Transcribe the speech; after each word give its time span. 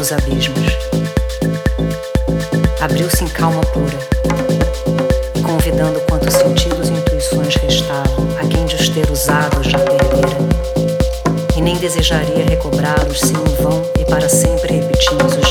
nos 0.00 0.12
abismos. 0.12 0.78
Abriu-se 2.80 3.22
em 3.22 3.28
calma 3.28 3.60
pura, 3.60 3.98
convidando 5.42 6.00
quantos 6.08 6.32
sentidos 6.36 6.88
e 6.88 6.92
intuições 6.92 7.54
restavam 7.56 8.26
a 8.38 8.46
quem 8.48 8.64
de 8.64 8.76
os 8.76 8.88
ter 8.88 9.10
usado 9.10 9.62
já 9.62 9.78
perdera. 9.78 10.38
E 11.54 11.60
nem 11.60 11.76
desejaria 11.76 12.46
recobrá-los 12.46 13.20
se 13.20 13.34
em 13.34 13.62
vão 13.62 13.82
e 14.00 14.04
para 14.06 14.26
sempre 14.26 14.76
repetimos 14.76 15.36
os 15.36 15.49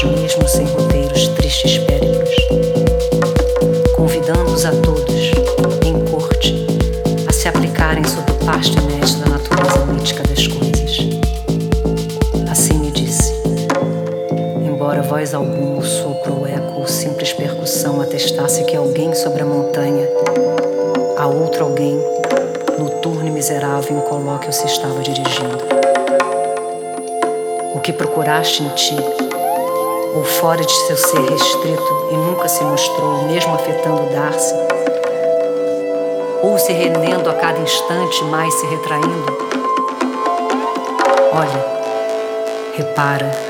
voz 15.09 15.33
alguma, 15.33 15.79
o 15.79 15.83
sopro, 15.83 16.41
o 16.41 16.47
eco 16.47 16.81
ou 16.81 16.87
simples 16.87 17.33
percussão 17.33 17.99
atestasse 17.99 18.63
que 18.63 18.75
alguém 18.75 19.15
sobre 19.15 19.41
a 19.41 19.45
montanha, 19.45 20.07
a 21.17 21.25
outro 21.25 21.63
alguém, 21.63 21.99
noturno 22.77 23.27
e 23.27 23.31
miserável, 23.31 23.97
incolóquio 23.97 24.53
se 24.53 24.67
estava 24.67 25.01
dirigindo. 25.01 25.57
O 27.73 27.79
que 27.79 27.91
procuraste 27.91 28.61
em 28.61 28.69
ti, 28.69 28.95
ou 30.15 30.23
fora 30.23 30.63
de 30.63 30.71
seu 30.71 30.95
ser 30.95 31.21
restrito 31.21 32.09
e 32.11 32.15
nunca 32.15 32.47
se 32.47 32.63
mostrou, 32.63 33.23
mesmo 33.23 33.55
afetando 33.55 34.13
dar-se, 34.13 34.53
ou 36.43 36.59
se 36.59 36.71
rendendo 36.71 37.31
a 37.31 37.33
cada 37.33 37.59
instante, 37.59 38.23
mais 38.25 38.53
se 38.53 38.65
retraindo? 38.67 39.37
Olha, 41.33 41.65
repara, 42.75 43.48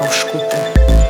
I'll 0.00 0.06
ao 0.06 0.12
escuta. 0.12 1.07